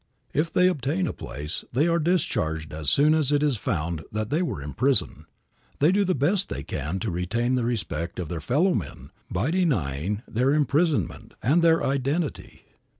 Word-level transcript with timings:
If 0.33 0.51
they 0.51 0.67
obtain 0.67 1.05
a 1.05 1.13
place, 1.13 1.63
they 1.71 1.87
are 1.87 1.99
discharged 1.99 2.73
as 2.73 2.89
soon 2.89 3.13
as 3.13 3.31
it 3.31 3.43
is 3.43 3.55
found 3.55 4.03
that 4.11 4.31
they 4.31 4.41
were 4.41 4.59
in 4.59 4.73
prison. 4.73 5.27
They 5.77 5.91
do 5.91 6.03
the 6.03 6.15
best 6.15 6.49
they 6.49 6.63
can 6.63 6.97
to 7.01 7.11
retain 7.11 7.53
the 7.53 7.63
respect 7.65 8.17
of 8.17 8.27
their 8.27 8.41
fellow 8.41 8.73
men 8.73 9.11
by 9.29 9.51
denying 9.51 10.23
their 10.27 10.53
imprisonment 10.55 11.35
and 11.43 11.61
their 11.61 11.85
identity. 11.85 12.65